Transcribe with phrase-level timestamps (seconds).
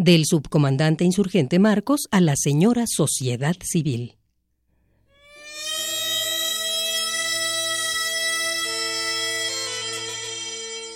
[0.00, 4.14] Del subcomandante insurgente Marcos a la señora Sociedad Civil.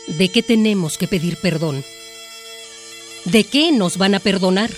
[0.06, 1.82] ¿De qué tenemos que pedir perdón?
[3.24, 4.70] ¿De qué nos van a perdonar?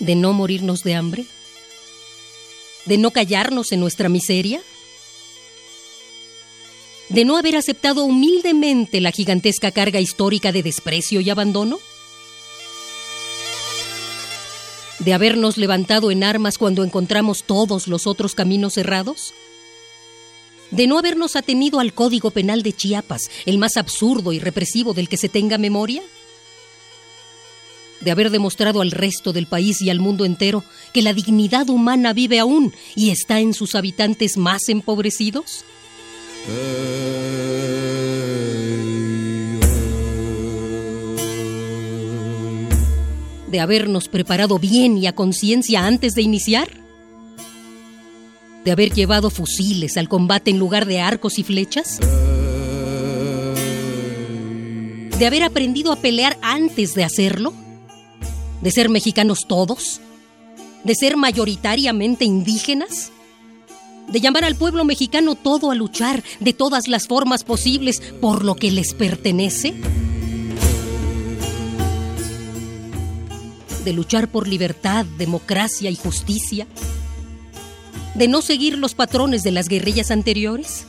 [0.00, 1.26] ¿De no morirnos de hambre?
[2.86, 4.60] ¿De no callarnos en nuestra miseria?
[7.08, 11.78] ¿De no haber aceptado humildemente la gigantesca carga histórica de desprecio y abandono?
[14.98, 19.34] ¿De habernos levantado en armas cuando encontramos todos los otros caminos cerrados?
[20.74, 25.08] de no habernos atenido al Código Penal de Chiapas, el más absurdo y represivo del
[25.08, 26.02] que se tenga memoria?
[28.00, 32.12] ¿De haber demostrado al resto del país y al mundo entero que la dignidad humana
[32.12, 35.64] vive aún y está en sus habitantes más empobrecidos?
[43.50, 46.84] ¿De habernos preparado bien y a conciencia antes de iniciar?
[48.64, 51.98] de haber llevado fusiles al combate en lugar de arcos y flechas?
[55.18, 57.52] ¿De haber aprendido a pelear antes de hacerlo?
[58.62, 60.00] ¿De ser mexicanos todos?
[60.82, 63.12] ¿De ser mayoritariamente indígenas?
[64.08, 68.54] ¿De llamar al pueblo mexicano todo a luchar de todas las formas posibles por lo
[68.54, 69.74] que les pertenece?
[73.84, 76.66] ¿De luchar por libertad, democracia y justicia?
[78.14, 80.84] de no seguir los patrones de las guerrillas anteriores,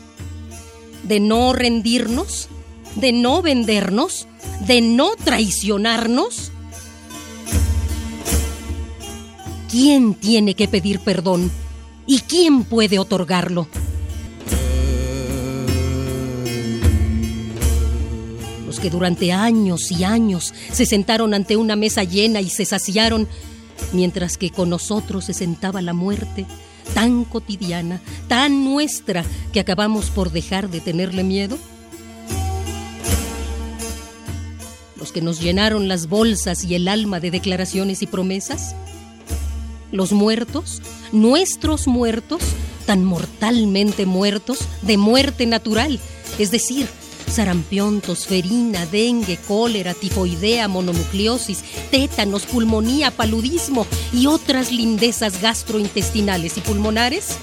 [1.03, 2.47] de no rendirnos,
[2.95, 4.27] de no vendernos,
[4.67, 6.52] de no traicionarnos.
[9.69, 11.52] ¿Quién tiene que pedir perdón
[12.08, 13.67] y quién puede otorgarlo?
[18.66, 23.28] Los que durante años y años se sentaron ante una mesa llena y se saciaron,
[23.94, 26.46] mientras que con nosotros se sentaba la muerte,
[26.94, 31.58] tan cotidiana, tan nuestra, que acabamos por dejar de tenerle miedo?
[34.97, 38.75] ¿Los que nos llenaron las bolsas y el alma de declaraciones y promesas?
[39.91, 40.81] ¿Los muertos?
[41.12, 42.41] ¿Nuestros muertos?
[42.85, 46.00] Tan mortalmente muertos de muerte natural,
[46.38, 46.88] es decir,
[47.31, 57.38] sarampión, tosferina, dengue, cólera, tifoidea, mononucleosis, tétanos, pulmonía, paludismo y otras lindezas gastrointestinales y pulmonares?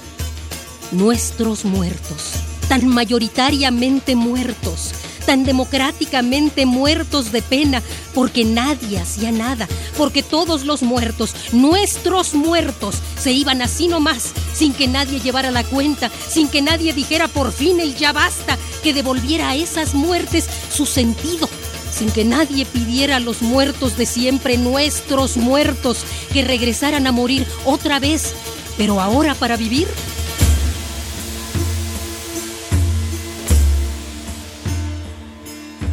[0.91, 2.33] Nuestros muertos,
[2.69, 4.93] tan mayoritariamente muertos,
[5.25, 7.81] tan democráticamente muertos de pena,
[8.13, 9.67] porque nadie hacía nada,
[9.97, 15.63] porque todos los muertos, nuestros muertos, se iban así nomás, sin que nadie llevara la
[15.63, 20.47] cuenta, sin que nadie dijera por fin el ya basta, que devolviera a esas muertes
[20.71, 21.49] su sentido,
[21.91, 25.99] sin que nadie pidiera a los muertos de siempre, nuestros muertos,
[26.31, 28.33] que regresaran a morir otra vez,
[28.77, 29.87] pero ahora para vivir.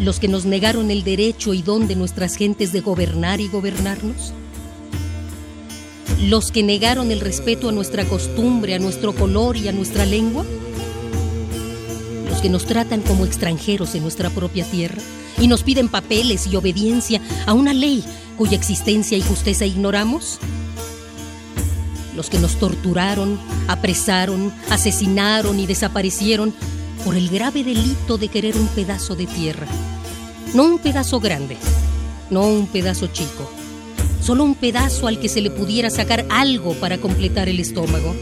[0.01, 4.33] Los que nos negaron el derecho y don de nuestras gentes de gobernar y gobernarnos?
[6.23, 10.45] ¿Los que negaron el respeto a nuestra costumbre, a nuestro color y a nuestra lengua?
[12.29, 15.01] ¿Los que nos tratan como extranjeros en nuestra propia tierra
[15.39, 18.03] y nos piden papeles y obediencia a una ley
[18.37, 20.39] cuya existencia y justicia ignoramos?
[22.21, 26.53] los que nos torturaron, apresaron, asesinaron y desaparecieron
[27.05, 29.67] por el grave delito de querer un pedazo de tierra.
[30.55, 31.57] No un pedazo grande,
[32.31, 33.51] no un pedazo chico,
[34.23, 38.15] solo un pedazo al que se le pudiera sacar algo para completar el estómago.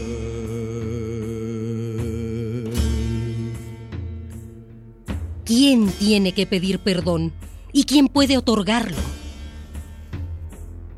[5.43, 7.33] ¿Quién tiene que pedir perdón
[7.73, 8.97] y quién puede otorgarlo?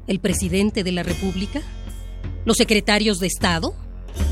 [0.08, 1.62] ¿El presidente de la República?
[2.44, 3.74] ¿Los secretarios de Estado?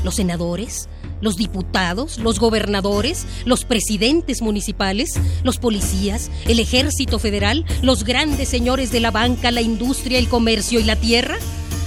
[0.04, 0.90] ¿Los senadores?
[1.20, 8.90] Los diputados, los gobernadores, los presidentes municipales, los policías, el ejército federal, los grandes señores
[8.90, 11.38] de la banca, la industria, el comercio y la tierra,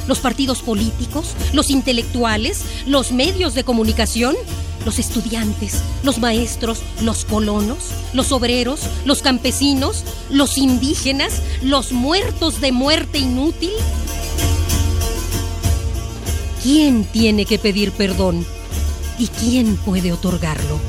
[0.08, 4.36] los partidos políticos, los intelectuales, los medios de comunicación,
[4.86, 12.72] los estudiantes, los maestros, los colonos, los obreros, los campesinos, los indígenas, los muertos de
[12.72, 13.72] muerte inútil.
[16.62, 18.46] ¿Quién tiene que pedir perdón?
[19.18, 20.80] ¿Y quién puede otorgarlo?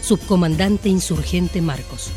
[0.00, 2.10] Subcomandante Insurgente Marcos.